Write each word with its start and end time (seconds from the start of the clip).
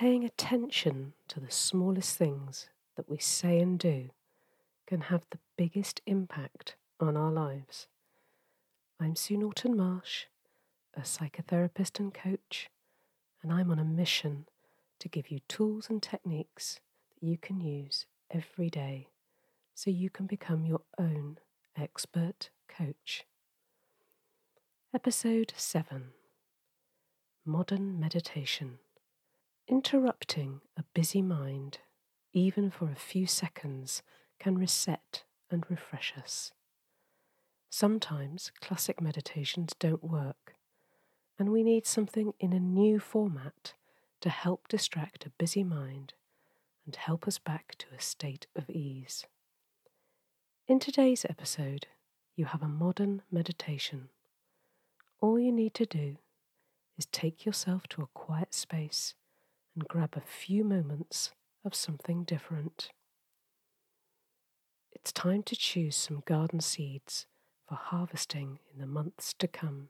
Paying 0.00 0.24
attention 0.24 1.12
to 1.28 1.40
the 1.40 1.50
smallest 1.50 2.16
things 2.16 2.70
that 2.96 3.06
we 3.06 3.18
say 3.18 3.60
and 3.60 3.78
do 3.78 4.08
can 4.86 5.02
have 5.02 5.20
the 5.28 5.38
biggest 5.58 6.00
impact 6.06 6.76
on 6.98 7.18
our 7.18 7.30
lives. 7.30 7.86
I'm 8.98 9.14
Sue 9.14 9.36
Norton 9.36 9.76
Marsh, 9.76 10.24
a 10.94 11.00
psychotherapist 11.00 12.00
and 12.00 12.14
coach, 12.14 12.70
and 13.42 13.52
I'm 13.52 13.70
on 13.70 13.78
a 13.78 13.84
mission 13.84 14.46
to 15.00 15.08
give 15.10 15.30
you 15.30 15.40
tools 15.48 15.90
and 15.90 16.02
techniques 16.02 16.80
that 17.10 17.26
you 17.26 17.36
can 17.36 17.60
use 17.60 18.06
every 18.30 18.70
day 18.70 19.08
so 19.74 19.90
you 19.90 20.08
can 20.08 20.24
become 20.24 20.64
your 20.64 20.80
own 20.98 21.36
expert 21.76 22.48
coach. 22.68 23.26
Episode 24.94 25.52
7 25.58 26.12
Modern 27.44 28.00
Meditation 28.00 28.78
Interrupting 29.70 30.62
a 30.76 30.82
busy 30.94 31.22
mind, 31.22 31.78
even 32.32 32.72
for 32.72 32.90
a 32.90 32.96
few 32.96 33.24
seconds, 33.24 34.02
can 34.40 34.58
reset 34.58 35.22
and 35.48 35.64
refresh 35.70 36.12
us. 36.20 36.50
Sometimes 37.70 38.50
classic 38.60 39.00
meditations 39.00 39.72
don't 39.78 40.02
work, 40.02 40.56
and 41.38 41.52
we 41.52 41.62
need 41.62 41.86
something 41.86 42.32
in 42.40 42.52
a 42.52 42.58
new 42.58 42.98
format 42.98 43.74
to 44.22 44.28
help 44.28 44.66
distract 44.66 45.24
a 45.24 45.30
busy 45.38 45.62
mind 45.62 46.14
and 46.84 46.96
help 46.96 47.28
us 47.28 47.38
back 47.38 47.76
to 47.78 47.86
a 47.96 48.00
state 48.00 48.48
of 48.56 48.68
ease. 48.68 49.24
In 50.66 50.80
today's 50.80 51.24
episode, 51.24 51.86
you 52.34 52.46
have 52.46 52.62
a 52.62 52.66
modern 52.66 53.22
meditation. 53.30 54.08
All 55.20 55.38
you 55.38 55.52
need 55.52 55.74
to 55.74 55.86
do 55.86 56.16
is 56.98 57.06
take 57.06 57.46
yourself 57.46 57.86
to 57.90 58.02
a 58.02 58.08
quiet 58.12 58.52
space 58.52 59.14
and 59.80 59.88
grab 59.88 60.14
a 60.14 60.20
few 60.20 60.62
moments 60.62 61.30
of 61.64 61.74
something 61.74 62.22
different. 62.22 62.90
It's 64.92 65.10
time 65.10 65.42
to 65.44 65.56
choose 65.56 65.96
some 65.96 66.22
garden 66.26 66.60
seeds 66.60 67.24
for 67.66 67.76
harvesting 67.76 68.58
in 68.70 68.78
the 68.78 68.86
months 68.86 69.32
to 69.38 69.48
come. 69.48 69.88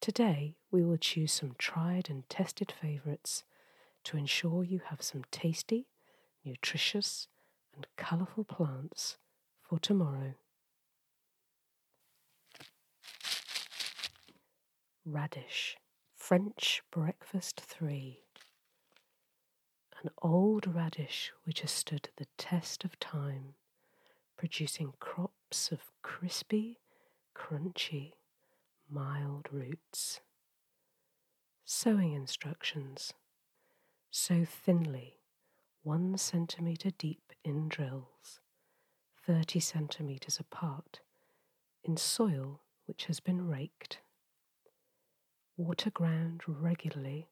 Today, 0.00 0.54
we 0.70 0.84
will 0.84 0.96
choose 0.96 1.32
some 1.32 1.56
tried 1.58 2.08
and 2.08 2.28
tested 2.28 2.72
favourites 2.80 3.42
to 4.04 4.16
ensure 4.16 4.62
you 4.62 4.80
have 4.90 5.02
some 5.02 5.24
tasty, 5.32 5.88
nutritious, 6.44 7.26
and 7.74 7.88
colourful 7.96 8.44
plants 8.44 9.16
for 9.60 9.80
tomorrow. 9.80 10.34
Radish, 15.04 15.78
French 16.14 16.84
Breakfast 16.92 17.60
3 17.60 18.21
an 20.02 20.10
old 20.20 20.66
radish 20.66 21.32
which 21.44 21.60
has 21.60 21.70
stood 21.70 22.08
the 22.16 22.26
test 22.36 22.84
of 22.84 22.98
time, 22.98 23.54
producing 24.36 24.92
crops 24.98 25.70
of 25.70 25.92
crispy, 26.02 26.80
crunchy, 27.36 28.12
mild 28.90 29.48
roots. 29.52 30.20
Sowing 31.64 32.12
instructions. 32.12 33.12
Sow 34.10 34.44
thinly, 34.44 35.18
one 35.82 36.18
centimetre 36.18 36.90
deep 36.90 37.32
in 37.44 37.68
drills, 37.68 38.40
30 39.24 39.60
centimetres 39.60 40.38
apart, 40.38 41.00
in 41.84 41.96
soil 41.96 42.60
which 42.86 43.04
has 43.04 43.20
been 43.20 43.46
raked. 43.48 44.00
Water 45.56 45.90
ground 45.90 46.42
regularly 46.46 47.28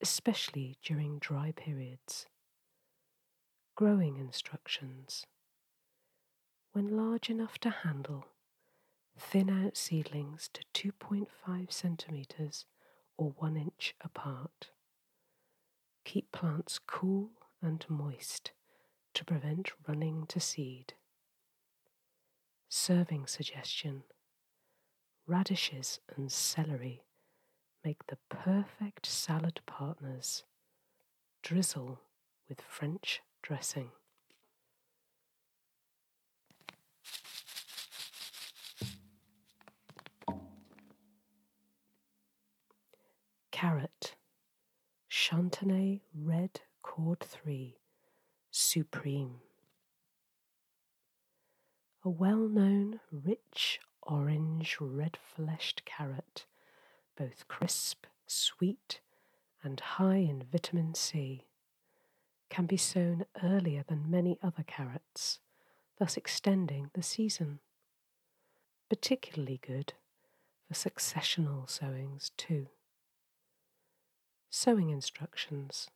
especially 0.00 0.76
during 0.82 1.18
dry 1.18 1.52
periods. 1.52 2.26
Growing 3.76 4.16
instructions. 4.18 5.26
When 6.72 6.96
large 6.96 7.30
enough 7.30 7.58
to 7.58 7.70
handle, 7.70 8.26
thin 9.18 9.50
out 9.50 9.76
seedlings 9.76 10.50
to 10.52 10.92
2.5 10.92 11.72
centimetres 11.72 12.66
or 13.16 13.34
1 13.38 13.56
inch 13.56 13.94
apart. 14.00 14.70
Keep 16.04 16.32
plants 16.32 16.78
cool 16.78 17.30
and 17.60 17.84
moist 17.88 18.52
to 19.14 19.24
prevent 19.24 19.72
running 19.86 20.26
to 20.28 20.38
seed. 20.38 20.94
Serving 22.68 23.26
suggestion 23.26 24.04
radishes 25.26 26.00
and 26.16 26.32
celery 26.32 27.02
make 27.88 28.06
the 28.08 28.18
perfect 28.28 29.06
salad 29.06 29.58
partners. 29.64 30.44
Drizzle 31.42 31.98
with 32.46 32.60
French 32.60 33.22
dressing. 33.42 33.88
Carrot, 43.50 44.16
Chantenay 45.10 46.02
Red 46.14 46.60
Cored 46.82 47.20
3, 47.20 47.78
Supreme. 48.50 49.36
A 52.04 52.10
well 52.10 52.46
known, 52.50 53.00
rich, 53.10 53.80
orange, 54.02 54.76
red 54.78 55.16
fleshed 55.34 55.86
carrot 55.86 56.44
both 57.18 57.48
crisp, 57.48 58.06
sweet, 58.26 59.00
and 59.62 59.80
high 59.80 60.16
in 60.16 60.44
vitamin 60.50 60.94
C, 60.94 61.46
can 62.48 62.66
be 62.66 62.76
sown 62.76 63.24
earlier 63.42 63.84
than 63.88 64.10
many 64.10 64.38
other 64.42 64.62
carrots, 64.66 65.40
thus 65.98 66.16
extending 66.16 66.90
the 66.94 67.02
season. 67.02 67.58
Particularly 68.88 69.60
good 69.66 69.94
for 70.66 70.74
successional 70.74 71.68
sowings 71.68 72.30
too. 72.36 72.68
Sowing 74.48 74.90
instructions. 74.90 75.88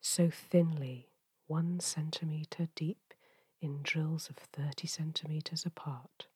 Sow 0.00 0.30
thinly, 0.30 1.08
one 1.46 1.80
centimetre 1.80 2.68
deep 2.76 3.14
in 3.60 3.80
drills 3.82 4.28
of 4.28 4.36
30 4.36 4.86
centimetres 4.86 5.64
apart 5.64 6.26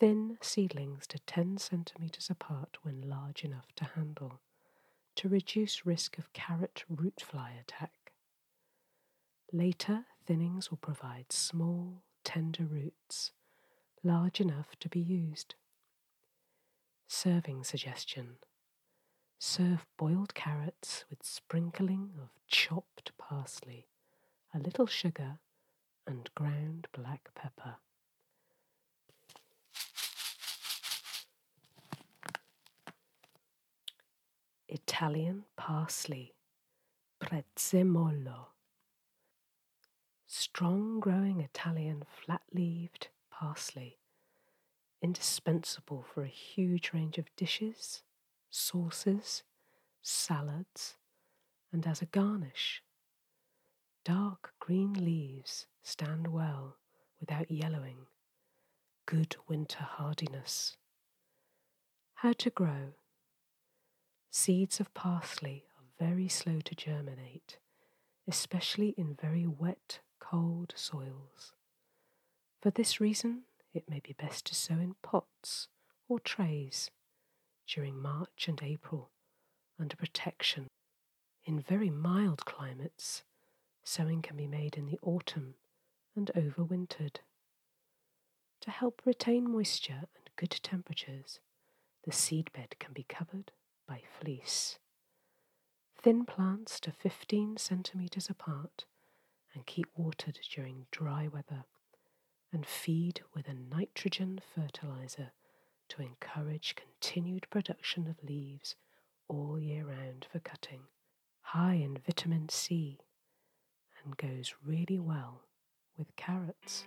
thin 0.00 0.38
seedlings 0.40 1.06
to 1.06 1.18
10 1.26 1.58
centimetres 1.58 2.30
apart 2.30 2.78
when 2.82 3.02
large 3.02 3.44
enough 3.44 3.66
to 3.76 3.84
handle, 3.84 4.40
to 5.14 5.28
reduce 5.28 5.84
risk 5.84 6.16
of 6.16 6.32
carrot 6.32 6.84
root 6.88 7.20
fly 7.20 7.52
attack. 7.60 8.12
Later, 9.52 10.06
thinnings 10.26 10.70
will 10.70 10.78
provide 10.78 11.30
small, 11.30 12.02
tender 12.24 12.64
roots, 12.64 13.32
large 14.02 14.40
enough 14.40 14.74
to 14.80 14.88
be 14.88 15.00
used. 15.00 15.54
Serving 17.06 17.62
suggestion 17.64 18.36
Serve 19.38 19.86
boiled 19.98 20.34
carrots 20.34 21.04
with 21.10 21.24
sprinkling 21.24 22.12
of 22.22 22.30
chopped 22.46 23.12
parsley, 23.18 23.88
a 24.54 24.58
little 24.58 24.86
sugar, 24.86 25.40
and 26.06 26.30
ground 26.34 26.86
black 26.92 27.28
pepper. 27.34 27.76
Italian 35.00 35.44
parsley, 35.56 36.34
prezzemolo. 37.22 38.48
Strong 40.26 41.00
growing 41.00 41.40
Italian 41.40 42.02
flat 42.06 42.42
leaved 42.52 43.08
parsley, 43.30 43.96
indispensable 45.00 46.02
for 46.02 46.22
a 46.22 46.28
huge 46.28 46.90
range 46.92 47.16
of 47.16 47.34
dishes, 47.34 48.02
sauces, 48.50 49.42
salads, 50.02 50.98
and 51.72 51.86
as 51.86 52.02
a 52.02 52.06
garnish. 52.20 52.82
Dark 54.04 54.52
green 54.60 54.92
leaves 54.92 55.64
stand 55.82 56.26
well 56.26 56.76
without 57.18 57.50
yellowing. 57.50 58.04
Good 59.06 59.36
winter 59.48 59.82
hardiness. 59.82 60.76
How 62.16 62.34
to 62.34 62.50
grow 62.50 62.92
Seeds 64.32 64.78
of 64.78 64.94
parsley 64.94 65.64
are 65.76 66.06
very 66.06 66.28
slow 66.28 66.60
to 66.60 66.74
germinate, 66.76 67.58
especially 68.28 68.90
in 68.90 69.16
very 69.20 69.44
wet, 69.44 69.98
cold 70.20 70.72
soils. 70.76 71.52
For 72.62 72.70
this 72.70 73.00
reason, 73.00 73.42
it 73.74 73.90
may 73.90 73.98
be 73.98 74.12
best 74.12 74.46
to 74.46 74.54
sow 74.54 74.74
in 74.74 74.94
pots 75.02 75.66
or 76.08 76.20
trays 76.20 76.92
during 77.66 78.00
March 78.00 78.46
and 78.46 78.62
April 78.62 79.10
under 79.80 79.96
protection. 79.96 80.68
In 81.44 81.58
very 81.58 81.90
mild 81.90 82.44
climates, 82.44 83.24
sowing 83.82 84.22
can 84.22 84.36
be 84.36 84.46
made 84.46 84.76
in 84.76 84.86
the 84.86 85.00
autumn 85.02 85.54
and 86.14 86.30
overwintered. 86.36 87.16
To 88.60 88.70
help 88.70 89.02
retain 89.04 89.50
moisture 89.50 90.04
and 90.14 90.30
good 90.36 90.60
temperatures, 90.62 91.40
the 92.04 92.12
seedbed 92.12 92.78
can 92.78 92.92
be 92.92 93.04
covered 93.08 93.50
by 93.90 94.00
fleece. 94.20 94.78
thin 96.00 96.24
plants 96.24 96.78
to 96.78 96.92
15 96.92 97.56
centimeters 97.56 98.30
apart 98.30 98.84
and 99.52 99.66
keep 99.66 99.88
watered 99.96 100.38
during 100.54 100.86
dry 100.92 101.26
weather 101.26 101.64
and 102.52 102.64
feed 102.64 103.20
with 103.34 103.48
a 103.48 103.52
nitrogen 103.52 104.40
fertilizer 104.54 105.32
to 105.88 106.02
encourage 106.02 106.76
continued 106.76 107.50
production 107.50 108.06
of 108.06 108.22
leaves 108.22 108.76
all 109.26 109.58
year 109.58 109.84
round 109.84 110.24
for 110.30 110.38
cutting, 110.38 110.82
high 111.40 111.74
in 111.74 111.98
vitamin 111.98 112.48
C 112.48 113.00
and 114.04 114.16
goes 114.16 114.54
really 114.64 115.00
well 115.00 115.42
with 115.98 116.14
carrots. 116.14 116.84